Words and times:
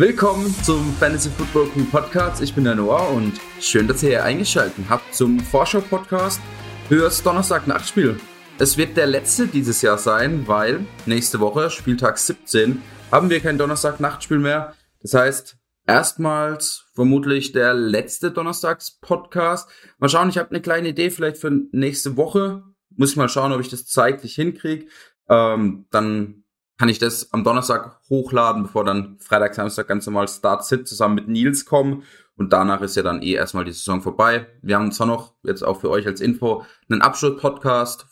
Willkommen 0.00 0.54
zum 0.64 0.94
Fantasy 0.94 1.28
Football 1.28 1.68
Crew 1.68 1.84
Podcast. 1.84 2.40
Ich 2.40 2.54
bin 2.54 2.64
der 2.64 2.74
Noah 2.74 3.10
und 3.10 3.34
schön, 3.60 3.86
dass 3.86 4.02
ihr 4.02 4.08
hier 4.08 4.24
eingeschaltet 4.24 4.86
habt 4.88 5.14
zum 5.14 5.38
Vorschau-Podcast 5.38 6.40
fürs 6.88 7.22
Donnerstag-Nachtspiel. 7.22 8.18
Es 8.58 8.78
wird 8.78 8.96
der 8.96 9.06
letzte 9.06 9.46
dieses 9.46 9.82
Jahr 9.82 9.98
sein, 9.98 10.48
weil 10.48 10.86
nächste 11.04 11.38
Woche, 11.38 11.68
Spieltag 11.68 12.16
17, 12.16 12.80
haben 13.12 13.28
wir 13.28 13.40
kein 13.40 13.58
Donnerstag-Nachtspiel 13.58 14.38
mehr. 14.38 14.74
Das 15.02 15.12
heißt, 15.12 15.58
erstmals 15.86 16.86
vermutlich 16.94 17.52
der 17.52 17.74
letzte 17.74 18.30
Donnerstags-Podcast. 18.30 19.68
Mal 19.98 20.08
schauen, 20.08 20.30
ich 20.30 20.38
habe 20.38 20.48
eine 20.48 20.62
kleine 20.62 20.88
Idee 20.88 21.10
vielleicht 21.10 21.36
für 21.36 21.50
nächste 21.72 22.16
Woche. 22.16 22.62
Muss 22.96 23.10
ich 23.10 23.16
mal 23.16 23.28
schauen, 23.28 23.52
ob 23.52 23.60
ich 23.60 23.68
das 23.68 23.84
zeitlich 23.84 24.34
hinkriege. 24.34 24.86
Ähm, 25.28 25.84
dann 25.90 26.44
kann 26.80 26.88
ich 26.88 26.98
das 26.98 27.30
am 27.34 27.44
Donnerstag 27.44 28.00
hochladen, 28.08 28.62
bevor 28.62 28.84
dann 28.84 29.18
Freitag, 29.18 29.54
Samstag 29.54 29.86
ganz 29.86 30.06
normal 30.06 30.28
Start 30.28 30.64
Sit 30.64 30.88
zusammen 30.88 31.14
mit 31.14 31.28
Nils 31.28 31.66
kommen. 31.66 32.04
Und 32.38 32.54
danach 32.54 32.80
ist 32.80 32.96
ja 32.96 33.02
dann 33.02 33.20
eh 33.20 33.34
erstmal 33.34 33.66
die 33.66 33.72
Saison 33.72 34.00
vorbei. 34.00 34.46
Wir 34.62 34.76
haben 34.76 34.90
zwar 34.90 35.06
noch, 35.06 35.34
jetzt 35.42 35.62
auch 35.62 35.82
für 35.82 35.90
euch 35.90 36.06
als 36.06 36.22
Info, 36.22 36.64
einen 36.88 37.02
Abschluss-Podcast 37.02 38.06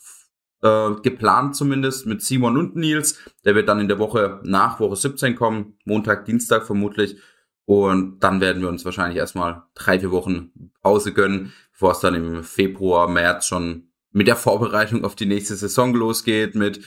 äh, 0.61 0.91
geplant 1.01 1.55
zumindest 1.55 2.05
mit 2.05 2.21
Simon 2.21 2.57
und 2.57 2.75
Nils. 2.75 3.17
Der 3.43 3.55
wird 3.55 3.67
dann 3.67 3.79
in 3.79 3.87
der 3.87 3.97
Woche 3.97 4.39
nach 4.43 4.79
Woche 4.79 4.97
17 4.97 5.35
kommen, 5.35 5.79
Montag, 5.85 6.25
Dienstag 6.25 6.67
vermutlich. 6.67 7.17
Und 7.65 8.19
dann 8.19 8.39
werden 8.39 8.61
wir 8.61 8.69
uns 8.69 8.85
wahrscheinlich 8.85 9.17
erstmal 9.17 9.63
drei, 9.73 9.99
vier 9.99 10.11
Wochen 10.11 10.51
Pause 10.83 11.11
gönnen, 11.11 11.53
bevor 11.71 11.93
es 11.93 12.01
dann 12.01 12.13
im 12.13 12.43
Februar, 12.43 13.07
März 13.07 13.47
schon 13.47 13.89
mit 14.11 14.27
der 14.27 14.35
Vorbereitung 14.35 15.05
auf 15.05 15.15
die 15.15 15.25
nächste 15.25 15.55
Saison 15.55 15.95
losgeht, 15.95 16.53
mit 16.53 16.81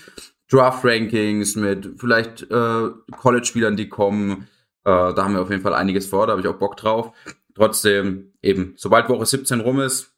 Draft-Rankings, 0.51 1.57
mit 1.57 1.95
vielleicht 1.99 2.43
äh, 2.51 2.89
College-Spielern, 3.19 3.77
die 3.77 3.89
kommen. 3.89 4.49
Äh, 4.85 5.15
da 5.15 5.17
haben 5.17 5.35
wir 5.35 5.43
auf 5.43 5.51
jeden 5.51 5.63
Fall 5.63 5.75
einiges 5.75 6.07
vor, 6.07 6.27
da 6.27 6.33
habe 6.33 6.43
ich 6.43 6.49
auch 6.49 6.59
Bock 6.59 6.77
drauf. 6.77 7.13
Trotzdem, 7.55 8.33
eben, 8.43 8.75
sobald 8.77 9.09
Woche 9.09 9.27
17 9.27 9.61
rum 9.61 9.81
ist, 9.81 10.15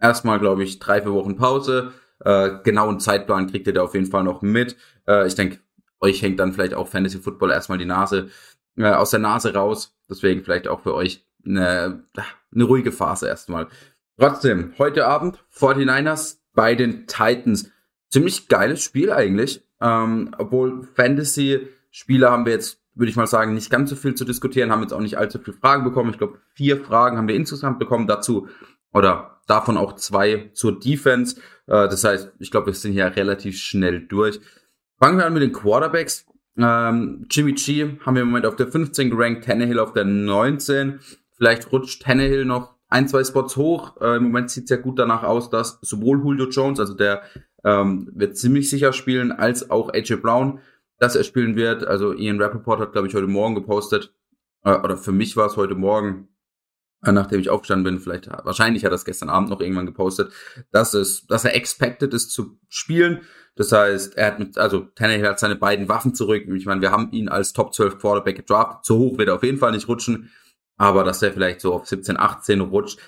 erstmal, 0.00 0.38
glaube 0.38 0.64
ich, 0.64 0.78
drei, 0.78 1.02
vier 1.02 1.12
Wochen 1.12 1.36
Pause. 1.36 1.92
Äh, 2.24 2.58
genauen 2.64 3.00
Zeitplan 3.00 3.50
kriegt 3.50 3.66
ihr 3.66 3.74
da 3.74 3.82
auf 3.82 3.94
jeden 3.94 4.06
Fall 4.06 4.24
noch 4.24 4.42
mit. 4.42 4.76
Äh, 5.06 5.26
ich 5.26 5.34
denke, 5.34 5.58
euch 6.00 6.22
hängt 6.22 6.40
dann 6.40 6.52
vielleicht 6.52 6.74
auch 6.74 6.88
Fantasy 6.88 7.18
Football 7.18 7.50
erstmal 7.50 7.78
die 7.78 7.84
Nase 7.84 8.30
äh, 8.76 8.90
aus 8.90 9.10
der 9.10 9.20
Nase 9.20 9.54
raus. 9.54 9.94
Deswegen 10.08 10.44
vielleicht 10.44 10.68
auch 10.68 10.80
für 10.80 10.94
euch 10.94 11.26
eine, 11.44 12.04
eine 12.54 12.64
ruhige 12.64 12.92
Phase 12.92 13.28
erstmal. 13.28 13.68
Trotzdem, 14.18 14.72
heute 14.78 15.06
Abend 15.06 15.44
49ers 15.54 16.38
bei 16.54 16.74
den 16.74 17.06
Titans. 17.06 17.70
Ziemlich 18.08 18.48
geiles 18.48 18.82
Spiel 18.82 19.12
eigentlich. 19.12 19.65
Ähm, 19.80 20.34
obwohl 20.38 20.82
Fantasy-Spieler 20.94 22.30
haben 22.30 22.46
wir 22.46 22.52
jetzt, 22.52 22.80
würde 22.94 23.10
ich 23.10 23.16
mal 23.16 23.26
sagen, 23.26 23.54
nicht 23.54 23.70
ganz 23.70 23.90
so 23.90 23.96
viel 23.96 24.14
zu 24.14 24.24
diskutieren, 24.24 24.70
haben 24.70 24.82
jetzt 24.82 24.92
auch 24.92 25.00
nicht 25.00 25.18
allzu 25.18 25.38
viele 25.38 25.56
Fragen 25.56 25.84
bekommen. 25.84 26.10
Ich 26.10 26.18
glaube, 26.18 26.38
vier 26.54 26.82
Fragen 26.82 27.18
haben 27.18 27.28
wir 27.28 27.34
insgesamt 27.34 27.78
bekommen 27.78 28.06
dazu. 28.06 28.48
Oder 28.92 29.40
davon 29.46 29.76
auch 29.76 29.94
zwei 29.96 30.50
zur 30.54 30.78
Defense. 30.78 31.36
Äh, 31.66 31.88
das 31.88 32.04
heißt, 32.04 32.32
ich 32.38 32.50
glaube, 32.50 32.66
wir 32.66 32.74
sind 32.74 32.92
hier 32.92 33.14
relativ 33.16 33.58
schnell 33.58 34.06
durch. 34.06 34.40
Fangen 34.98 35.18
wir 35.18 35.26
an 35.26 35.34
mit 35.34 35.42
den 35.42 35.52
Quarterbacks. 35.52 36.26
Ähm, 36.56 37.26
Jimmy 37.30 37.52
G 37.52 37.98
haben 38.04 38.14
wir 38.14 38.22
im 38.22 38.28
Moment 38.28 38.46
auf 38.46 38.56
der 38.56 38.68
15 38.68 39.10
gerankt, 39.10 39.44
Tannehill 39.44 39.78
auf 39.78 39.92
der 39.92 40.04
19. 40.04 41.00
Vielleicht 41.36 41.70
rutscht 41.70 42.02
Tannehill 42.02 42.46
noch 42.46 42.75
ein, 42.88 43.08
zwei 43.08 43.24
Spots 43.24 43.56
hoch. 43.56 44.00
Äh, 44.00 44.16
Im 44.16 44.24
Moment 44.24 44.50
sieht 44.50 44.64
es 44.64 44.70
ja 44.70 44.76
gut 44.76 44.98
danach 44.98 45.22
aus, 45.22 45.50
dass 45.50 45.78
sowohl 45.82 46.18
Julio 46.18 46.48
Jones, 46.48 46.80
also 46.80 46.94
der 46.94 47.22
ähm, 47.64 48.10
wird 48.14 48.36
ziemlich 48.36 48.70
sicher 48.70 48.92
spielen, 48.92 49.32
als 49.32 49.70
auch 49.70 49.92
AJ 49.92 50.16
Brown, 50.16 50.60
dass 50.98 51.16
er 51.16 51.24
spielen 51.24 51.56
wird. 51.56 51.84
Also 51.84 52.12
Ian 52.12 52.40
Rappaport 52.40 52.80
hat, 52.80 52.92
glaube 52.92 53.08
ich, 53.08 53.14
heute 53.14 53.26
Morgen 53.26 53.54
gepostet, 53.54 54.14
äh, 54.64 54.74
oder 54.74 54.96
für 54.96 55.12
mich 55.12 55.36
war 55.36 55.46
es 55.46 55.56
heute 55.56 55.74
Morgen, 55.74 56.28
äh, 57.04 57.12
nachdem 57.12 57.40
ich 57.40 57.50
aufgestanden 57.50 57.84
bin, 57.84 58.00
vielleicht, 58.00 58.28
wahrscheinlich 58.28 58.84
hat 58.84 58.92
er 58.92 58.96
es 58.96 59.04
gestern 59.04 59.28
Abend 59.28 59.50
noch 59.50 59.60
irgendwann 59.60 59.86
gepostet, 59.86 60.32
dass 60.70 60.94
es, 60.94 61.26
dass 61.26 61.44
er 61.44 61.54
expected 61.54 62.14
ist 62.14 62.30
zu 62.30 62.58
spielen. 62.68 63.22
Das 63.56 63.72
heißt, 63.72 64.16
er 64.16 64.26
hat 64.26 64.38
mit, 64.38 64.58
also 64.58 64.80
Tannehill 64.94 65.26
hat 65.26 65.40
seine 65.40 65.56
beiden 65.56 65.88
Waffen 65.88 66.14
zurück. 66.14 66.44
Ich 66.46 66.66
meine, 66.66 66.82
wir 66.82 66.90
haben 66.90 67.10
ihn 67.12 67.28
als 67.28 67.52
Top 67.52 67.74
12 67.74 67.98
Quarterback 67.98 68.36
gedraftet. 68.36 68.84
So 68.84 68.98
hoch 68.98 69.18
wird 69.18 69.28
er 69.28 69.36
auf 69.36 69.42
jeden 69.42 69.58
Fall 69.58 69.72
nicht 69.72 69.88
rutschen 69.88 70.30
aber 70.76 71.04
dass 71.04 71.22
er 71.22 71.32
vielleicht 71.32 71.60
so 71.60 71.74
auf 71.74 71.86
17, 71.86 72.18
18 72.18 72.60
rutscht. 72.60 72.98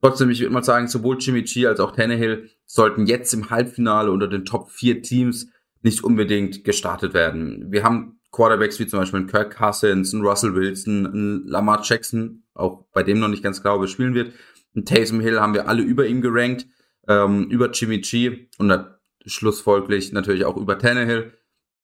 Trotzdem, 0.00 0.30
ich 0.30 0.40
würde 0.40 0.52
mal 0.52 0.64
sagen, 0.64 0.88
sowohl 0.88 1.16
Jimmy 1.18 1.42
G 1.42 1.66
als 1.66 1.80
auch 1.80 1.92
Tannehill 1.92 2.50
sollten 2.66 3.06
jetzt 3.06 3.32
im 3.32 3.50
Halbfinale 3.50 4.10
unter 4.10 4.28
den 4.28 4.44
Top 4.44 4.70
4 4.70 5.02
Teams 5.02 5.48
nicht 5.82 6.02
unbedingt 6.02 6.64
gestartet 6.64 7.14
werden. 7.14 7.70
Wir 7.70 7.84
haben 7.84 8.20
Quarterbacks 8.30 8.80
wie 8.80 8.86
zum 8.86 8.98
Beispiel 8.98 9.26
Kirk 9.26 9.56
Cousins, 9.56 10.12
Russell 10.14 10.54
Wilson, 10.54 11.44
Lamar 11.46 11.82
Jackson, 11.84 12.42
auch 12.54 12.84
bei 12.92 13.02
dem 13.02 13.20
noch 13.20 13.28
nicht 13.28 13.42
ganz 13.42 13.62
klar, 13.62 13.76
ob 13.76 13.82
er 13.82 13.88
spielen 13.88 14.14
wird. 14.14 14.32
Einen 14.74 14.84
Taysom 14.84 15.20
Hill 15.20 15.40
haben 15.40 15.54
wir 15.54 15.68
alle 15.68 15.82
über 15.82 16.06
ihm 16.06 16.20
gerankt, 16.20 16.66
ähm, 17.06 17.48
über 17.48 17.70
Jimmy 17.70 18.00
G 18.00 18.48
und 18.58 18.68
dann 18.68 18.94
schlussfolglich 19.24 20.12
natürlich 20.12 20.44
auch 20.44 20.56
über 20.56 20.78
Tannehill. 20.78 21.32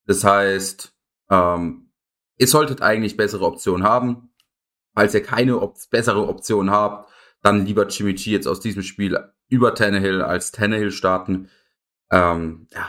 Das 0.07 0.25
heißt, 0.25 0.93
ähm, 1.31 1.93
ihr 2.37 2.49
solltet 2.49 2.83
eigentlich 2.83 3.17
bessere 3.17 3.45
Optionen 3.45 3.87
haben. 3.87 4.30
Falls 4.95 5.15
ihr 5.15 5.23
keine 5.23 5.61
op 5.61 5.77
bessere 5.91 6.29
Option 6.29 6.71
habt, 6.71 7.11
dann 7.43 7.65
lieber 7.65 7.87
Jimmy 7.87 8.15
G 8.15 8.31
jetzt 8.31 8.47
aus 8.47 8.61
diesem 8.61 8.83
Spiel 8.83 9.19
über 9.49 9.75
Tannehill 9.75 10.23
als 10.23 10.53
Tannehill 10.53 10.93
starten. 10.93 11.49
Ähm, 12.11 12.67
ja, 12.73 12.89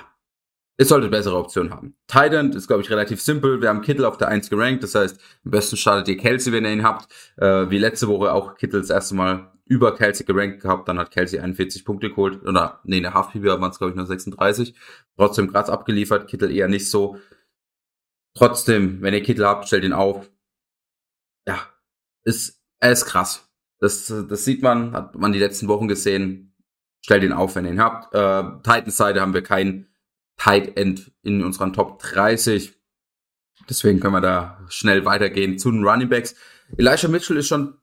es 0.82 0.90
sollte 0.90 1.10
bessere 1.10 1.38
Optionen 1.38 1.72
haben. 1.72 1.96
Titan 2.08 2.54
ist, 2.54 2.66
glaube 2.66 2.82
ich, 2.82 2.90
relativ 2.90 3.22
simpel. 3.22 3.62
Wir 3.62 3.70
haben 3.70 3.82
Kittel 3.82 4.04
auf 4.04 4.18
der 4.18 4.30
1 4.30 4.50
gerankt. 4.50 4.82
Das 4.82 4.96
heißt, 4.96 5.20
am 5.46 5.52
besten 5.52 5.78
startet 5.78 6.08
ihr 6.08 6.18
Kelsey, 6.18 6.52
wenn 6.52 6.66
ihr 6.66 6.72
ihn 6.72 6.84
habt. 6.84 7.08
Äh, 7.38 7.70
wie 7.70 7.78
letzte 7.78 8.08
Woche 8.08 8.34
auch 8.34 8.56
Kittel 8.56 8.82
das 8.82 8.90
erste 8.90 9.14
Mal 9.14 9.52
über 9.66 9.96
Kelsey 9.96 10.26
gerankt 10.26 10.62
gehabt. 10.62 10.88
Dann 10.88 10.98
hat 10.98 11.12
Kelsey 11.12 11.40
41 11.40 11.86
Punkte 11.86 12.10
geholt. 12.10 12.44
Oder, 12.44 12.80
nee, 12.84 12.98
in 12.98 13.04
der 13.04 13.14
Half-PBA 13.14 13.62
waren 13.62 13.70
es, 13.70 13.78
glaube 13.78 13.92
ich, 13.92 13.96
nur 13.96 14.08
36. 14.08 14.74
Trotzdem 15.18 15.52
krass 15.52 15.70
abgeliefert. 15.70 16.28
Kittel 16.28 16.52
eher 16.52 16.68
nicht 16.68 16.90
so. 16.90 17.18
Trotzdem, 18.34 19.04
wenn 19.04 19.14
ihr 19.14 19.22
Kittel 19.22 19.46
habt, 19.46 19.68
stellt 19.68 19.84
ihn 19.84 19.94
auf. 19.94 20.32
Ist, 22.24 22.62
er 22.80 22.92
ist 22.92 23.06
krass. 23.06 23.50
Das, 23.80 24.14
das 24.30 24.46
sieht 24.46 24.62
man, 24.62 24.94
hat 24.94 25.16
man 25.16 25.32
die 25.32 25.40
letzten 25.40 25.68
Wochen 25.68 25.88
gesehen. 25.88 26.56
Stellt 27.04 27.24
ihn 27.24 27.34
auf, 27.34 27.56
wenn 27.56 27.66
ihr 27.66 27.72
ihn 27.72 27.82
habt. 27.82 28.14
Äh, 28.14 28.44
Titans 28.64 28.98
Seite 28.98 29.22
haben 29.22 29.34
wir 29.34 29.42
kein 29.42 29.88
Tight 30.38 30.78
End 30.78 31.12
in 31.24 31.44
unseren 31.44 31.74
Top 31.74 32.00
30. 32.00 32.74
Deswegen 33.70 34.00
können 34.00 34.14
wir 34.14 34.22
da 34.22 34.59
schnell 34.70 35.06
weitergehen 35.06 35.58
zu 35.58 35.72
den 35.72 35.84
Running 35.84 36.09
Backs. 36.09 36.36
Elijah 36.78 37.08
Mitchell 37.08 37.38
ist 37.38 37.48
schon 37.48 37.78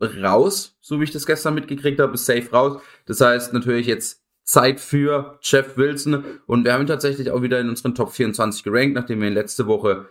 raus, 0.00 0.76
so 0.80 1.00
wie 1.00 1.04
ich 1.04 1.10
das 1.10 1.26
gestern 1.26 1.54
mitgekriegt 1.54 2.00
habe, 2.00 2.14
ist 2.14 2.26
safe 2.26 2.50
raus. 2.50 2.82
Das 3.06 3.20
heißt 3.20 3.52
natürlich 3.52 3.86
jetzt 3.86 4.22
Zeit 4.44 4.78
für 4.78 5.38
Jeff 5.42 5.76
Wilson 5.76 6.24
und 6.46 6.64
wir 6.64 6.72
haben 6.72 6.82
ihn 6.82 6.86
tatsächlich 6.86 7.30
auch 7.30 7.42
wieder 7.42 7.60
in 7.60 7.68
unseren 7.68 7.94
Top 7.94 8.12
24 8.12 8.62
gerankt, 8.62 8.94
nachdem 8.94 9.20
wir 9.20 9.28
ihn 9.28 9.34
letzte 9.34 9.66
Woche 9.66 10.06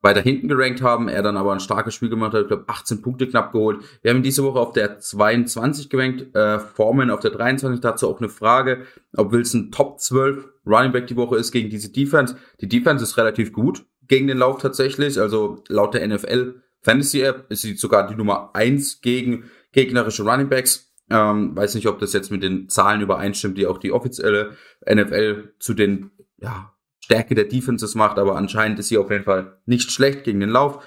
weiter 0.00 0.20
hinten 0.20 0.48
gerankt 0.48 0.80
haben, 0.80 1.08
er 1.08 1.22
dann 1.22 1.36
aber 1.36 1.52
ein 1.52 1.60
starkes 1.60 1.94
Spiel 1.94 2.08
gemacht 2.08 2.32
hat, 2.32 2.42
ich 2.42 2.48
glaube 2.48 2.64
18 2.68 3.02
Punkte 3.02 3.26
knapp 3.26 3.52
geholt. 3.52 3.80
Wir 4.02 4.10
haben 4.10 4.18
ihn 4.18 4.22
diese 4.22 4.44
Woche 4.44 4.60
auf 4.60 4.72
der 4.72 5.00
22 5.00 5.90
gerankt, 5.90 6.34
äh, 6.36 6.58
Foreman 6.60 7.10
auf 7.10 7.20
der 7.20 7.32
23, 7.32 7.80
dazu 7.80 8.08
auch 8.08 8.18
eine 8.18 8.28
Frage, 8.28 8.84
ob 9.16 9.32
Wilson 9.32 9.72
Top 9.72 10.00
12 10.00 10.48
Running 10.66 10.92
Back 10.92 11.06
die 11.08 11.16
Woche 11.16 11.36
ist 11.36 11.50
gegen 11.50 11.70
diese 11.70 11.90
Defense. 11.90 12.36
Die 12.60 12.68
Defense 12.68 13.02
ist 13.02 13.16
relativ 13.16 13.52
gut 13.52 13.84
gegen 14.06 14.28
den 14.28 14.38
Lauf 14.38 14.60
tatsächlich, 14.60 15.20
also 15.20 15.62
laut 15.68 15.94
der 15.94 16.06
NFL 16.06 16.62
Fantasy 16.80 17.20
App 17.22 17.46
ist 17.50 17.62
sie 17.62 17.74
sogar 17.74 18.06
die 18.06 18.14
Nummer 18.14 18.50
1 18.54 19.00
gegen 19.00 19.50
gegnerische 19.72 20.22
Running 20.22 20.48
Backs. 20.48 20.94
Ähm, 21.10 21.56
weiß 21.56 21.74
nicht, 21.74 21.88
ob 21.88 21.98
das 21.98 22.12
jetzt 22.12 22.30
mit 22.30 22.42
den 22.42 22.68
Zahlen 22.68 23.00
übereinstimmt, 23.00 23.58
die 23.58 23.66
auch 23.66 23.78
die 23.78 23.92
offizielle 23.92 24.56
NFL 24.88 25.54
zu 25.58 25.74
den 25.74 26.10
ja, 26.40 26.72
Stärke 27.00 27.34
der 27.34 27.44
Defenses 27.44 27.94
macht, 27.94 28.18
aber 28.18 28.36
anscheinend 28.36 28.78
ist 28.78 28.88
sie 28.88 28.98
auf 28.98 29.10
jeden 29.10 29.24
Fall 29.24 29.58
nicht 29.66 29.90
schlecht 29.90 30.24
gegen 30.24 30.40
den 30.40 30.50
Lauf. 30.50 30.84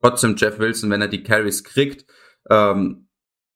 Trotzdem 0.00 0.36
Jeff 0.36 0.58
Wilson, 0.58 0.90
wenn 0.90 1.00
er 1.00 1.08
die 1.08 1.22
Carries 1.22 1.64
kriegt, 1.64 2.06
ähm, 2.50 3.08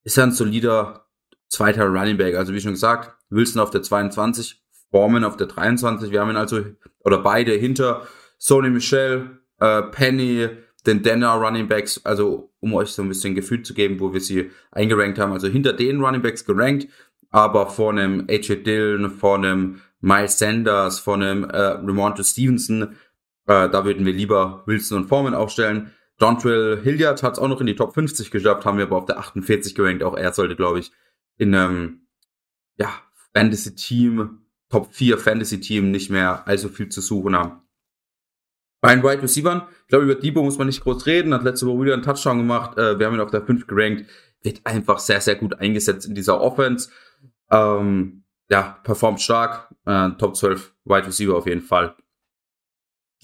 ist 0.02 0.18
er 0.18 0.24
ein 0.24 0.32
solider 0.32 1.06
zweiter 1.48 1.86
Running 1.86 2.16
Back. 2.16 2.34
Also 2.34 2.52
wie 2.54 2.60
schon 2.60 2.72
gesagt, 2.72 3.14
Wilson 3.28 3.60
auf 3.60 3.70
der 3.70 3.82
22, 3.82 4.62
Foreman 4.90 5.24
auf 5.24 5.36
der 5.36 5.46
23. 5.46 6.10
Wir 6.10 6.20
haben 6.20 6.30
ihn 6.30 6.36
also, 6.36 6.64
oder 7.04 7.18
beide 7.18 7.52
hinter 7.52 8.06
Sony 8.38 8.70
Michel, 8.70 9.40
äh, 9.60 9.82
Penny, 9.82 10.48
den 10.86 11.02
Denner 11.02 11.34
Running 11.34 11.68
Backs, 11.68 12.00
also 12.04 12.52
um 12.60 12.74
euch 12.74 12.88
so 12.88 13.02
ein 13.02 13.08
bisschen 13.08 13.34
Gefühl 13.34 13.62
zu 13.62 13.74
geben, 13.74 14.00
wo 14.00 14.12
wir 14.12 14.20
sie 14.20 14.50
eingerankt 14.72 15.18
haben. 15.18 15.32
Also 15.32 15.48
hinter 15.48 15.72
den 15.72 16.02
Running 16.02 16.22
Backs 16.22 16.44
gerankt, 16.44 16.88
aber 17.30 17.68
vor 17.68 17.90
einem 17.90 18.26
AJ 18.28 18.62
Dillon, 18.62 19.10
vor 19.10 19.36
einem 19.36 19.80
Miles 20.00 20.38
Sanders, 20.38 20.98
von 20.98 21.22
einem 21.22 21.44
äh, 21.44 21.56
Ramonte 21.56 22.24
Stevenson. 22.24 22.96
Äh, 23.46 23.68
da 23.68 23.84
würden 23.84 24.06
wir 24.06 24.12
lieber 24.12 24.62
Wilson 24.66 25.02
und 25.02 25.08
Foreman 25.08 25.34
aufstellen. 25.34 25.92
Dontrell 26.18 26.80
Hilliard 26.82 27.22
hat 27.22 27.34
es 27.34 27.38
auch 27.38 27.48
noch 27.48 27.60
in 27.60 27.66
die 27.66 27.76
Top 27.76 27.94
50 27.94 28.30
geschafft, 28.30 28.64
haben 28.64 28.78
wir 28.78 28.84
aber 28.84 28.96
auf 28.96 29.06
der 29.06 29.18
48 29.18 29.74
gerankt. 29.74 30.02
Auch 30.02 30.16
er 30.16 30.32
sollte, 30.32 30.56
glaube 30.56 30.80
ich, 30.80 30.92
in 31.38 31.54
einem 31.54 32.06
ja, 32.76 32.90
Fantasy-Team, 33.34 34.42
Top 34.68 34.92
4 34.92 35.18
Fantasy-Team 35.18 35.90
nicht 35.90 36.10
mehr 36.10 36.46
allzu 36.46 36.68
viel 36.68 36.90
zu 36.90 37.00
suchen 37.00 37.36
haben. 37.36 37.62
Bei 38.82 38.94
den 38.94 39.02
Wide 39.02 39.22
Receivers, 39.22 39.62
ich 39.82 39.88
glaube, 39.88 40.04
über 40.04 40.14
Debo 40.14 40.42
muss 40.42 40.56
man 40.56 40.66
nicht 40.66 40.82
groß 40.82 41.06
reden, 41.06 41.34
hat 41.34 41.42
letzte 41.42 41.66
Woche 41.66 41.84
wieder 41.84 41.94
einen 41.94 42.02
Touchdown 42.02 42.38
gemacht, 42.38 42.78
äh, 42.78 42.98
wir 42.98 43.06
haben 43.06 43.14
ihn 43.14 43.20
auf 43.20 43.30
der 43.30 43.44
5 43.44 43.66
gerankt, 43.66 44.06
wird 44.42 44.60
einfach 44.64 44.98
sehr, 44.98 45.20
sehr 45.20 45.36
gut 45.36 45.58
eingesetzt 45.58 46.06
in 46.06 46.14
dieser 46.14 46.40
Offense. 46.40 46.90
Ähm, 47.50 48.24
ja, 48.50 48.78
performt 48.82 49.20
stark, 49.20 49.74
äh, 49.86 50.10
Top 50.18 50.36
12 50.36 50.74
Wide 50.84 51.06
Receiver 51.06 51.36
auf 51.36 51.46
jeden 51.46 51.62
Fall. 51.62 51.94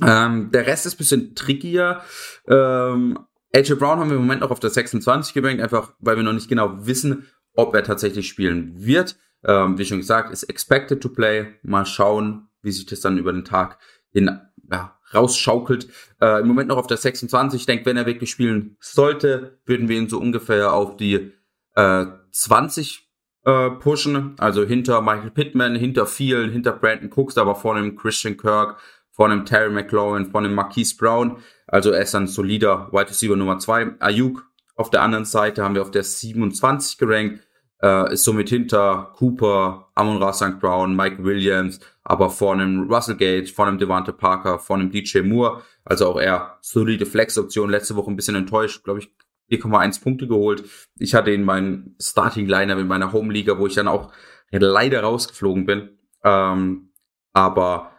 Ähm, 0.02 0.50
der 0.52 0.66
Rest 0.66 0.86
ist 0.86 0.94
ein 0.94 0.98
bisschen 0.98 1.34
trickier. 1.34 2.02
Ähm, 2.48 3.18
AJ 3.54 3.74
Brown 3.74 3.98
haben 3.98 4.10
wir 4.10 4.16
im 4.16 4.22
Moment 4.22 4.42
noch 4.42 4.50
auf 4.50 4.60
der 4.60 4.70
26 4.70 5.34
gerankt, 5.34 5.62
einfach 5.62 5.94
weil 5.98 6.16
wir 6.16 6.22
noch 6.22 6.32
nicht 6.32 6.48
genau 6.48 6.86
wissen, 6.86 7.26
ob 7.54 7.74
er 7.74 7.82
tatsächlich 7.82 8.28
spielen 8.28 8.74
wird. 8.76 9.16
Ähm, 9.44 9.78
wie 9.78 9.84
schon 9.84 9.98
gesagt, 9.98 10.32
ist 10.32 10.44
expected 10.44 11.02
to 11.02 11.08
play. 11.08 11.54
Mal 11.62 11.86
schauen, 11.86 12.48
wie 12.62 12.72
sich 12.72 12.86
das 12.86 13.00
dann 13.00 13.18
über 13.18 13.32
den 13.32 13.44
Tag 13.44 13.78
hin 14.10 14.38
ja, 14.70 14.98
rausschaukelt. 15.14 15.88
Äh, 16.20 16.40
Im 16.40 16.48
Moment 16.48 16.68
noch 16.68 16.76
auf 16.76 16.86
der 16.86 16.96
26. 16.98 17.60
Ich 17.60 17.66
denke, 17.66 17.86
wenn 17.86 17.96
er 17.96 18.06
wirklich 18.06 18.30
spielen 18.30 18.76
sollte, 18.80 19.58
würden 19.64 19.88
wir 19.88 19.96
ihn 19.96 20.08
so 20.08 20.18
ungefähr 20.18 20.72
auf 20.72 20.96
die 20.96 21.32
äh, 21.74 22.06
20 22.32 23.05
äh, 23.46 23.70
pushen. 23.70 24.34
Also 24.38 24.64
hinter 24.64 25.00
Michael 25.00 25.30
Pittman, 25.30 25.74
hinter 25.74 26.06
vielen, 26.06 26.50
hinter 26.50 26.72
Brandon 26.72 27.10
Cooks, 27.14 27.38
aber 27.38 27.54
vor 27.54 27.76
dem 27.76 27.96
Christian 27.96 28.36
Kirk, 28.36 28.78
vor 29.10 29.30
dem 29.30 29.46
Terry 29.46 29.70
McLaurin, 29.70 30.26
vor 30.26 30.42
dem 30.42 30.54
Marquise 30.54 30.94
Brown. 30.96 31.38
Also 31.66 31.90
er 31.90 32.02
ist 32.02 32.14
ein 32.14 32.26
solider 32.26 32.88
Wide 32.92 33.08
Receiver 33.08 33.36
Nummer 33.36 33.58
2. 33.58 33.96
Ayuk 34.00 34.44
auf 34.74 34.90
der 34.90 35.00
anderen 35.00 35.24
Seite 35.24 35.64
haben 35.64 35.74
wir 35.74 35.80
auf 35.80 35.90
der 35.90 36.04
27 36.04 36.98
gerankt 36.98 37.40
äh, 37.82 38.12
ist 38.12 38.24
somit 38.24 38.48
hinter 38.48 39.12
Cooper, 39.16 39.90
Amon 39.94 40.22
Ra 40.22 40.32
St. 40.32 40.58
Brown, 40.60 40.96
Mike 40.96 41.22
Williams, 41.22 41.80
aber 42.04 42.30
vor 42.30 42.54
einem 42.54 42.90
Russell 42.90 43.16
Gage, 43.16 43.52
vor 43.52 43.66
einem 43.66 43.78
Devante 43.78 44.12
Parker, 44.12 44.58
vor 44.58 44.76
einem 44.76 44.90
DJ 44.90 45.20
Moore, 45.20 45.62
also 45.84 46.08
auch 46.08 46.20
eher 46.20 46.58
solide 46.60 47.06
Flex-Option. 47.06 47.70
Letzte 47.70 47.96
Woche 47.96 48.10
ein 48.10 48.16
bisschen 48.16 48.36
enttäuscht, 48.36 48.84
glaube 48.84 49.00
ich, 49.00 49.10
4,1 49.50 50.02
Punkte 50.02 50.26
geholt. 50.26 50.64
Ich 50.98 51.14
hatte 51.14 51.30
in 51.30 51.44
meinen 51.44 51.96
Starting 52.00 52.46
Liner 52.46 52.78
in 52.78 52.86
meiner 52.86 53.12
Home-Liga, 53.12 53.58
wo 53.58 53.66
ich 53.66 53.74
dann 53.74 53.88
auch 53.88 54.12
leider 54.50 55.02
rausgeflogen 55.02 55.66
bin. 55.66 55.98
Ähm, 56.22 56.92
aber 57.32 57.92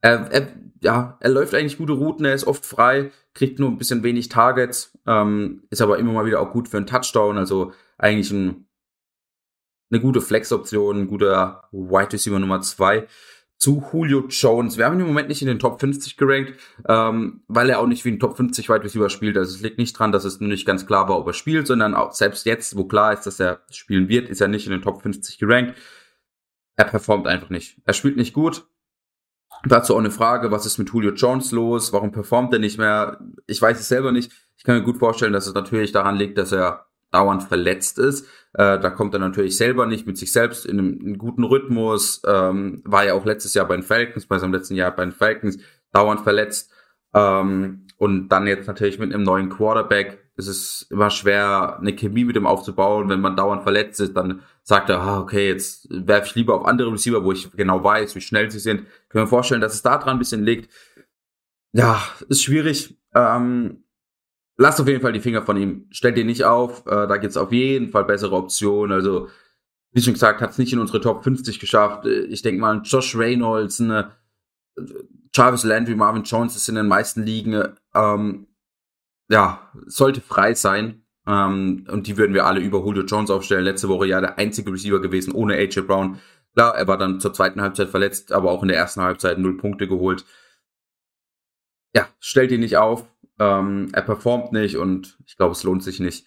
er, 0.00 0.30
er, 0.32 0.48
ja, 0.80 1.16
er 1.20 1.30
läuft 1.30 1.54
eigentlich 1.54 1.78
gute 1.78 1.92
Routen, 1.92 2.24
er 2.24 2.34
ist 2.34 2.46
oft 2.46 2.64
frei, 2.64 3.10
kriegt 3.34 3.58
nur 3.58 3.68
ein 3.68 3.78
bisschen 3.78 4.02
wenig 4.02 4.28
Targets, 4.28 4.96
ähm, 5.06 5.64
ist 5.70 5.82
aber 5.82 5.98
immer 5.98 6.12
mal 6.12 6.26
wieder 6.26 6.40
auch 6.40 6.52
gut 6.52 6.68
für 6.68 6.76
einen 6.76 6.86
Touchdown, 6.86 7.38
also 7.38 7.72
eigentlich 7.98 8.30
ein 8.30 8.68
eine 9.90 10.00
gute 10.00 10.20
Flex-Option, 10.20 11.00
ein 11.00 11.06
guter 11.06 11.68
Wide 11.72 12.12
Receiver 12.12 12.38
Nummer 12.38 12.60
zwei 12.60 13.06
zu 13.58 13.84
Julio 13.92 14.26
Jones. 14.28 14.78
Wir 14.78 14.86
haben 14.86 14.94
ihn 14.94 15.00
im 15.00 15.06
Moment 15.08 15.28
nicht 15.28 15.42
in 15.42 15.48
den 15.48 15.58
Top 15.58 15.80
50 15.80 16.16
gerankt, 16.16 16.54
ähm, 16.88 17.42
weil 17.48 17.68
er 17.70 17.80
auch 17.80 17.86
nicht 17.86 18.04
wie 18.04 18.10
ein 18.10 18.20
Top 18.20 18.36
50 18.36 18.68
Wide 18.68 18.84
Receiver 18.84 19.10
spielt. 19.10 19.36
Also 19.36 19.54
es 19.54 19.62
liegt 19.62 19.78
nicht 19.78 19.98
dran, 19.98 20.12
dass 20.12 20.24
es 20.24 20.40
nur 20.40 20.48
nicht 20.48 20.66
ganz 20.66 20.86
klar 20.86 21.08
war, 21.08 21.18
ob 21.18 21.26
er 21.26 21.32
spielt, 21.32 21.66
sondern 21.66 21.94
auch 21.94 22.12
selbst 22.12 22.46
jetzt, 22.46 22.76
wo 22.76 22.84
klar 22.84 23.12
ist, 23.12 23.26
dass 23.26 23.40
er 23.40 23.62
spielen 23.70 24.08
wird, 24.08 24.28
ist 24.28 24.40
er 24.40 24.48
nicht 24.48 24.66
in 24.66 24.72
den 24.72 24.82
Top 24.82 25.02
50 25.02 25.38
gerankt. 25.38 25.74
Er 26.76 26.84
performt 26.84 27.26
einfach 27.26 27.50
nicht. 27.50 27.78
Er 27.84 27.94
spielt 27.94 28.16
nicht 28.16 28.32
gut. 28.32 28.68
Dazu 29.64 29.94
auch 29.94 29.98
eine 29.98 30.12
Frage, 30.12 30.52
was 30.52 30.64
ist 30.64 30.78
mit 30.78 30.90
Julio 30.90 31.12
Jones 31.12 31.50
los? 31.50 31.92
Warum 31.92 32.12
performt 32.12 32.52
er 32.52 32.60
nicht 32.60 32.78
mehr? 32.78 33.18
Ich 33.48 33.60
weiß 33.60 33.80
es 33.80 33.88
selber 33.88 34.12
nicht. 34.12 34.30
Ich 34.56 34.62
kann 34.62 34.76
mir 34.76 34.84
gut 34.84 34.98
vorstellen, 34.98 35.32
dass 35.32 35.48
es 35.48 35.54
natürlich 35.54 35.90
daran 35.90 36.14
liegt, 36.14 36.38
dass 36.38 36.52
er 36.52 36.87
dauernd 37.10 37.42
verletzt 37.44 37.98
ist. 37.98 38.26
Äh, 38.54 38.78
da 38.78 38.90
kommt 38.90 39.14
er 39.14 39.20
natürlich 39.20 39.56
selber 39.56 39.86
nicht 39.86 40.06
mit 40.06 40.18
sich 40.18 40.32
selbst 40.32 40.66
in 40.66 40.78
einem, 40.78 40.98
einem 41.00 41.18
guten 41.18 41.44
Rhythmus. 41.44 42.22
Ähm, 42.26 42.82
war 42.84 43.04
ja 43.04 43.14
auch 43.14 43.24
letztes 43.24 43.54
Jahr 43.54 43.66
bei 43.66 43.76
den 43.76 43.82
Falcons, 43.82 44.26
bei 44.26 44.38
seinem 44.38 44.52
letzten 44.52 44.74
Jahr 44.74 44.90
bei 44.94 45.04
den 45.04 45.12
Falcons, 45.12 45.58
dauernd 45.92 46.20
verletzt. 46.20 46.70
Ähm, 47.14 47.86
und 47.96 48.28
dann 48.28 48.46
jetzt 48.46 48.66
natürlich 48.66 48.98
mit 48.98 49.12
einem 49.12 49.24
neuen 49.24 49.48
Quarterback 49.48 50.18
ist 50.36 50.46
es 50.46 50.86
immer 50.90 51.10
schwer, 51.10 51.78
eine 51.80 51.94
Chemie 51.94 52.24
mit 52.24 52.36
ihm 52.36 52.46
aufzubauen. 52.46 53.08
Wenn 53.08 53.20
man 53.20 53.36
dauernd 53.36 53.64
verletzt 53.64 54.00
ist, 54.00 54.16
dann 54.16 54.42
sagt 54.62 54.88
er, 54.88 55.00
ah, 55.00 55.18
okay, 55.18 55.48
jetzt 55.48 55.88
werfe 55.90 56.28
ich 56.28 56.34
lieber 56.36 56.54
auf 56.54 56.64
andere 56.64 56.92
Receiver, 56.92 57.24
wo 57.24 57.32
ich 57.32 57.50
genau 57.52 57.82
weiß, 57.82 58.14
wie 58.14 58.20
schnell 58.20 58.48
sie 58.50 58.60
sind. 58.60 58.86
Kann 59.08 59.22
mir 59.22 59.26
vorstellen, 59.26 59.60
dass 59.60 59.74
es 59.74 59.82
da 59.82 59.98
dran 59.98 60.16
ein 60.16 60.18
bisschen 60.20 60.44
liegt. 60.44 60.72
Ja, 61.72 62.00
ist 62.28 62.44
schwierig. 62.44 62.96
Ähm, 63.14 63.82
lasst 64.58 64.80
auf 64.80 64.88
jeden 64.88 65.00
Fall 65.00 65.12
die 65.12 65.20
Finger 65.20 65.42
von 65.42 65.56
ihm. 65.56 65.86
Stellt 65.90 66.18
ihn 66.18 66.26
nicht 66.26 66.44
auf. 66.44 66.84
Äh, 66.86 67.06
da 67.06 67.16
gibt's 67.16 67.36
auf 67.36 67.52
jeden 67.52 67.88
Fall 67.88 68.04
bessere 68.04 68.34
Optionen. 68.36 68.92
Also, 68.92 69.28
wie 69.92 70.02
schon 70.02 70.12
gesagt, 70.12 70.42
hat 70.42 70.50
es 70.50 70.58
nicht 70.58 70.72
in 70.72 70.80
unsere 70.80 71.00
Top 71.00 71.24
50 71.24 71.60
geschafft. 71.60 72.04
Äh, 72.04 72.24
ich 72.24 72.42
denke 72.42 72.60
mal, 72.60 72.82
Josh 72.84 73.16
Reynolds, 73.16 73.80
eine 73.80 74.12
Jarvis 75.32 75.64
Landry, 75.64 75.94
Marvin 75.94 76.24
Jones 76.24 76.56
ist 76.56 76.68
in 76.68 76.74
den 76.74 76.88
meisten 76.88 77.22
Ligen. 77.22 77.62
Ähm, 77.94 78.48
ja, 79.30 79.70
sollte 79.86 80.20
frei 80.20 80.54
sein. 80.54 81.04
Ähm, 81.26 81.86
und 81.90 82.06
die 82.06 82.16
würden 82.16 82.34
wir 82.34 82.46
alle 82.46 82.60
über 82.60 82.80
Julio 82.80 83.04
Jones 83.04 83.30
aufstellen. 83.30 83.64
Letzte 83.64 83.88
Woche 83.88 84.06
ja 84.06 84.20
der 84.20 84.38
einzige 84.38 84.72
Receiver 84.72 85.00
gewesen 85.00 85.32
ohne 85.32 85.54
AJ 85.54 85.82
Brown. 85.82 86.18
Klar, 86.54 86.74
er 86.74 86.88
war 86.88 86.98
dann 86.98 87.20
zur 87.20 87.32
zweiten 87.32 87.60
Halbzeit 87.60 87.90
verletzt, 87.90 88.32
aber 88.32 88.50
auch 88.50 88.62
in 88.62 88.68
der 88.68 88.78
ersten 88.78 89.02
Halbzeit 89.02 89.38
null 89.38 89.56
Punkte 89.56 89.86
geholt. 89.86 90.24
Ja, 91.94 92.08
stellt 92.18 92.50
ihn 92.50 92.60
nicht 92.60 92.76
auf. 92.78 93.06
Ähm, 93.38 93.88
er 93.92 94.02
performt 94.02 94.52
nicht 94.52 94.76
und 94.76 95.18
ich 95.26 95.36
glaube, 95.36 95.52
es 95.52 95.62
lohnt 95.62 95.82
sich 95.82 96.00
nicht, 96.00 96.26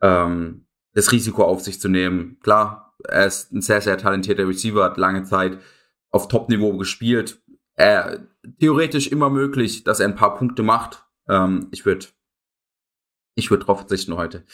ähm, 0.00 0.66
das 0.94 1.10
Risiko 1.12 1.44
auf 1.44 1.62
sich 1.62 1.80
zu 1.80 1.88
nehmen. 1.88 2.38
Klar, 2.40 2.94
er 3.04 3.26
ist 3.26 3.52
ein 3.52 3.62
sehr, 3.62 3.80
sehr 3.80 3.98
talentierter 3.98 4.46
Receiver, 4.46 4.84
hat 4.84 4.96
lange 4.96 5.24
Zeit 5.24 5.58
auf 6.10 6.28
Top-Niveau 6.28 6.76
gespielt. 6.76 7.42
Er, 7.74 8.26
theoretisch 8.60 9.08
immer 9.08 9.30
möglich, 9.30 9.84
dass 9.84 10.00
er 10.00 10.08
ein 10.08 10.14
paar 10.14 10.36
Punkte 10.36 10.62
macht. 10.62 11.04
Ähm, 11.28 11.68
ich 11.70 11.86
würde 11.86 12.06
ich 13.34 13.50
würde 13.50 13.64
drauf 13.64 13.78
verzichten 13.78 14.16
heute. 14.16 14.44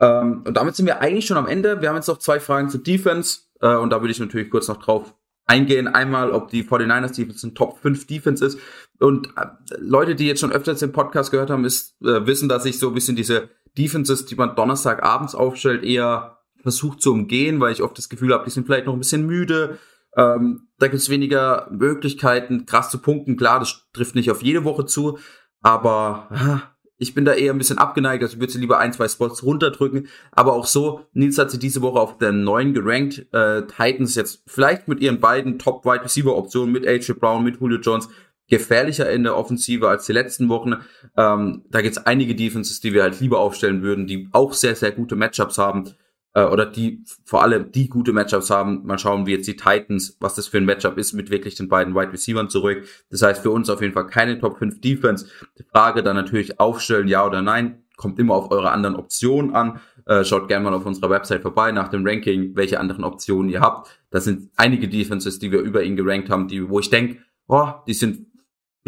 Ähm, 0.00 0.42
und 0.46 0.54
damit 0.56 0.76
sind 0.76 0.86
wir 0.86 1.00
eigentlich 1.00 1.26
schon 1.26 1.36
am 1.36 1.46
Ende. 1.46 1.80
Wir 1.80 1.88
haben 1.88 1.96
jetzt 1.96 2.08
noch 2.08 2.18
zwei 2.18 2.40
Fragen 2.40 2.68
zu 2.68 2.78
Defense 2.78 3.40
äh, 3.60 3.74
und 3.74 3.90
da 3.90 4.00
würde 4.00 4.12
ich 4.12 4.20
natürlich 4.20 4.50
kurz 4.50 4.68
noch 4.68 4.78
drauf 4.78 5.14
eingehen. 5.46 5.88
Einmal, 5.88 6.30
ob 6.32 6.48
die 6.48 6.62
49ers 6.62 7.16
Defense 7.16 7.46
ein 7.46 7.54
Top 7.54 7.78
5 7.80 8.06
Defense 8.06 8.44
ist. 8.44 8.58
Und 9.00 9.28
äh, 9.36 9.46
Leute, 9.78 10.14
die 10.14 10.26
jetzt 10.26 10.40
schon 10.40 10.52
öfters 10.52 10.80
den 10.80 10.92
Podcast 10.92 11.30
gehört 11.30 11.50
haben, 11.50 11.64
ist, 11.64 12.00
äh, 12.02 12.26
wissen, 12.26 12.48
dass 12.48 12.64
ich 12.64 12.78
so 12.78 12.88
ein 12.88 12.94
bisschen 12.94 13.16
diese 13.16 13.48
Defenses, 13.76 14.26
die 14.26 14.34
man 14.34 14.56
Donnerstagabends 14.56 15.34
aufstellt, 15.34 15.84
eher 15.84 16.38
versucht 16.62 17.00
zu 17.00 17.12
umgehen, 17.12 17.60
weil 17.60 17.72
ich 17.72 17.82
oft 17.82 17.96
das 17.96 18.08
Gefühl 18.08 18.34
habe, 18.34 18.44
die 18.44 18.50
sind 18.50 18.66
vielleicht 18.66 18.86
noch 18.86 18.94
ein 18.94 18.98
bisschen 18.98 19.26
müde. 19.26 19.78
Ähm, 20.16 20.68
da 20.78 20.88
gibt 20.88 21.00
es 21.00 21.10
weniger 21.10 21.68
Möglichkeiten, 21.70 22.66
krass 22.66 22.90
zu 22.90 22.98
punkten. 22.98 23.36
Klar, 23.36 23.60
das 23.60 23.86
trifft 23.92 24.14
nicht 24.14 24.30
auf 24.30 24.42
jede 24.42 24.64
Woche 24.64 24.84
zu, 24.86 25.18
aber 25.60 26.28
ah, 26.30 26.62
ich 26.96 27.14
bin 27.14 27.24
da 27.24 27.32
eher 27.32 27.52
ein 27.52 27.58
bisschen 27.58 27.78
abgeneigt, 27.78 28.22
also 28.22 28.34
ich 28.34 28.40
würde 28.40 28.52
sie 28.52 28.58
lieber 28.58 28.78
ein, 28.78 28.92
zwei 28.92 29.06
Spots 29.06 29.44
runterdrücken. 29.44 30.08
Aber 30.32 30.54
auch 30.54 30.66
so, 30.66 31.06
Nils 31.12 31.38
hat 31.38 31.50
sie 31.50 31.58
diese 31.58 31.80
Woche 31.80 32.00
auf 32.00 32.18
der 32.18 32.32
neuen 32.32 32.74
gerankt. 32.74 33.26
Äh, 33.32 33.62
Titans 33.66 34.16
jetzt 34.16 34.42
vielleicht 34.46 34.88
mit 34.88 35.00
ihren 35.00 35.20
beiden 35.20 35.58
Top-Wide 35.60 36.04
Receiver-Optionen, 36.04 36.72
mit 36.72 36.86
AJ 36.86 37.12
Brown, 37.12 37.44
mit 37.44 37.60
Julio 37.60 37.78
Jones, 37.78 38.08
gefährlicher 38.48 39.10
in 39.10 39.22
der 39.22 39.36
Offensive 39.36 39.88
als 39.88 40.06
die 40.06 40.12
letzten 40.12 40.48
Wochen. 40.48 40.76
Ähm, 41.16 41.64
da 41.70 41.80
gibt 41.82 41.96
es 41.96 42.06
einige 42.06 42.34
Defenses, 42.34 42.80
die 42.80 42.94
wir 42.94 43.02
halt 43.02 43.20
lieber 43.20 43.40
aufstellen 43.40 43.82
würden, 43.82 44.06
die 44.06 44.28
auch 44.32 44.52
sehr, 44.52 44.74
sehr 44.74 44.92
gute 44.92 45.16
Matchups 45.16 45.58
haben 45.58 45.94
äh, 46.34 46.44
oder 46.44 46.66
die 46.66 47.04
vor 47.24 47.42
allem 47.42 47.72
die 47.72 47.88
gute 47.88 48.12
Matchups 48.12 48.50
haben. 48.50 48.86
Mal 48.86 48.98
schauen, 48.98 49.26
wie 49.26 49.32
jetzt 49.32 49.48
die 49.48 49.56
Titans, 49.56 50.16
was 50.20 50.34
das 50.34 50.48
für 50.48 50.58
ein 50.58 50.64
Matchup 50.64 50.96
ist 50.98 51.12
mit 51.12 51.30
wirklich 51.30 51.54
den 51.56 51.68
beiden 51.68 51.94
Wide 51.94 52.12
Receivers 52.12 52.52
zurück. 52.52 52.84
Das 53.10 53.22
heißt 53.22 53.42
für 53.42 53.50
uns 53.50 53.68
auf 53.70 53.82
jeden 53.82 53.94
Fall 53.94 54.06
keine 54.06 54.38
Top 54.38 54.58
5 54.58 54.80
Defense. 54.80 55.26
Die 55.58 55.64
Frage 55.64 56.02
dann 56.02 56.16
natürlich 56.16 56.60
aufstellen, 56.60 57.08
ja 57.08 57.26
oder 57.26 57.42
nein, 57.42 57.82
kommt 57.96 58.18
immer 58.18 58.34
auf 58.34 58.50
eure 58.50 58.70
anderen 58.70 58.96
Optionen 58.96 59.54
an. 59.54 59.80
Äh, 60.06 60.24
schaut 60.24 60.48
gerne 60.48 60.64
mal 60.64 60.74
auf 60.74 60.86
unserer 60.86 61.10
Website 61.10 61.42
vorbei 61.42 61.72
nach 61.72 61.88
dem 61.88 62.06
Ranking, 62.06 62.56
welche 62.56 62.80
anderen 62.80 63.04
Optionen 63.04 63.50
ihr 63.50 63.60
habt. 63.60 64.00
Das 64.10 64.24
sind 64.24 64.50
einige 64.56 64.88
Defenses, 64.88 65.38
die 65.38 65.52
wir 65.52 65.60
über 65.60 65.82
ihn 65.82 65.96
gerankt 65.96 66.30
haben, 66.30 66.48
die, 66.48 66.66
wo 66.70 66.80
ich 66.80 66.88
denke, 66.88 67.18
oh, 67.48 67.68
die 67.86 67.94
sind 67.94 68.27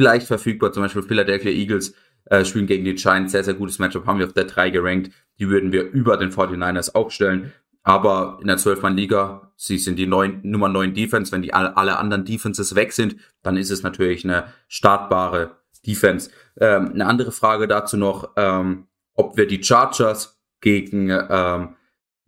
vielleicht 0.00 0.26
verfügbar. 0.26 0.73
Zum 0.73 0.83
Beispiel 0.83 1.02
Philadelphia 1.02 1.50
Eagles 1.50 1.95
äh, 2.25 2.42
spielen 2.47 2.66
gegen 2.66 2.87
die 2.87 2.95
Giants. 2.95 3.33
Sehr, 3.33 3.45
sehr 3.45 3.52
gutes 3.52 3.78
Matchup 3.78 4.07
haben 4.07 4.19
wir 4.19 4.26
auf 4.26 4.33
der 4.33 4.45
3 4.45 4.71
gerankt. 4.71 5.11
Die 5.38 5.50
würden 5.50 5.73
wir 5.73 5.83
über 5.90 6.16
den 6.16 6.30
49ers 6.30 6.95
aufstellen. 6.95 7.52
Aber 7.83 8.38
in 8.40 8.47
der 8.47 8.57
12-Mann-Liga, 8.57 9.52
sie 9.57 9.76
sind 9.76 9.99
die 9.99 10.07
neun, 10.07 10.40
Nummer 10.42 10.71
9 10.71 10.95
Defense. 10.95 11.33
Wenn 11.33 11.42
die 11.42 11.52
alle, 11.52 11.99
anderen 11.99 12.25
Defenses 12.25 12.75
weg 12.75 12.95
sind, 12.95 13.16
dann 13.42 13.59
ist 13.59 13.71
es 13.71 13.83
natürlich 13.83 14.25
eine 14.25 14.45
startbare 14.69 15.59
Defense. 15.87 16.30
Ähm, 16.59 16.92
eine 16.95 17.04
andere 17.04 17.33
Frage 17.33 17.69
dazu 17.69 17.99
noch, 17.99 18.30
ähm, 18.37 18.87
ob 19.12 19.37
wir 19.37 19.47
die 19.47 19.62
Chargers 19.62 20.40
gegen 20.62 21.11
ähm, 21.11 21.75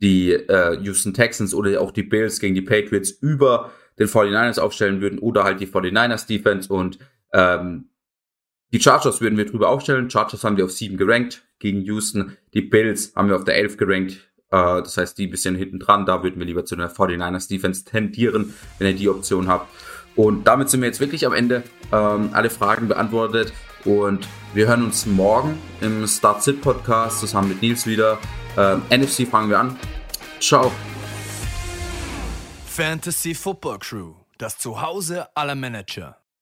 die 0.02 0.32
äh, 0.32 0.78
Houston 0.82 1.14
Texans 1.14 1.54
oder 1.54 1.80
auch 1.80 1.90
die 1.90 2.02
Bills 2.02 2.38
gegen 2.38 2.54
die 2.54 2.62
Patriots 2.62 3.10
über 3.10 3.72
den 3.98 4.08
49ers 4.08 4.60
aufstellen 4.60 5.00
würden 5.00 5.18
oder 5.18 5.44
halt 5.44 5.60
die 5.60 5.66
49ers 5.66 6.26
Defense 6.26 6.70
und 6.70 6.98
ähm, 7.32 7.88
die 8.72 8.80
Chargers 8.80 9.20
würden 9.20 9.36
wir 9.36 9.46
drüber 9.46 9.68
aufstellen. 9.68 10.10
Chargers 10.10 10.44
haben 10.44 10.56
wir 10.56 10.64
auf 10.64 10.72
7 10.72 10.96
gerankt 10.96 11.42
gegen 11.58 11.82
Houston. 11.82 12.36
Die 12.54 12.62
Bills 12.62 13.12
haben 13.14 13.28
wir 13.28 13.36
auf 13.36 13.44
der 13.44 13.56
11 13.56 13.76
gerankt. 13.76 14.12
Äh, 14.50 14.82
das 14.82 14.96
heißt, 14.96 15.18
die 15.18 15.26
bisschen 15.26 15.54
hinten 15.54 15.78
dran. 15.78 16.06
Da 16.06 16.22
würden 16.22 16.38
wir 16.38 16.46
lieber 16.46 16.64
zu 16.64 16.74
einer 16.74 16.90
49ers 16.90 17.48
Defense 17.48 17.84
tendieren, 17.84 18.54
wenn 18.78 18.88
ihr 18.88 18.96
die 18.96 19.08
Option 19.08 19.48
habt. 19.48 19.68
Und 20.16 20.46
damit 20.46 20.70
sind 20.70 20.80
wir 20.80 20.88
jetzt 20.88 21.00
wirklich 21.00 21.26
am 21.26 21.32
Ende. 21.32 21.62
Ähm, 21.92 22.30
alle 22.32 22.50
Fragen 22.50 22.88
beantwortet. 22.88 23.52
Und 23.84 24.28
wir 24.54 24.68
hören 24.68 24.84
uns 24.84 25.06
morgen 25.06 25.58
im 25.80 26.06
Start-Sit-Podcast 26.06 27.20
zusammen 27.20 27.48
mit 27.48 27.62
Nils 27.62 27.86
wieder. 27.86 28.18
Ähm, 28.56 28.82
NFC 28.90 29.26
fangen 29.26 29.50
wir 29.50 29.58
an. 29.58 29.76
Ciao. 30.40 30.70
Fantasy 32.66 33.34
Football 33.34 33.78
Crew, 33.80 34.14
das 34.38 34.58
Zuhause 34.58 35.26
aller 35.36 35.54
Manager. 35.54 36.21